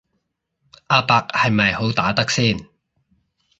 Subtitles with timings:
[0.87, 2.67] 阿伯係咪好打得先